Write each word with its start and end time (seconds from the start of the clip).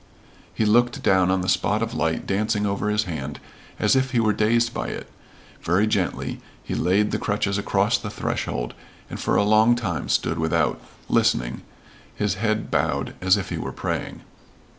He 0.51 0.65
looked 0.65 1.03
down 1.03 1.29
on 1.29 1.41
the 1.41 1.47
spot 1.47 1.83
of 1.83 1.93
light 1.93 2.25
dancing 2.25 2.65
over 2.65 2.89
his 2.89 3.03
hand 3.03 3.39
as 3.79 3.95
if 3.95 4.09
he 4.13 4.19
were 4.19 4.33
dazed 4.33 4.73
by 4.73 4.87
it. 4.87 5.07
Very 5.61 5.85
gently 5.85 6.39
he 6.63 6.73
laid 6.73 7.11
the 7.11 7.19
crutches 7.19 7.59
across 7.59 7.99
the 7.99 8.09
threshold, 8.09 8.73
and 9.11 9.19
for 9.19 9.35
a 9.35 9.43
long 9.43 9.75
time 9.75 10.09
stood 10.09 10.39
without, 10.39 10.81
listening, 11.07 11.61
his 12.15 12.33
head 12.33 12.71
bowed 12.71 13.13
as 13.21 13.37
if 13.37 13.49
he 13.49 13.59
were 13.59 13.71
praying. 13.71 14.21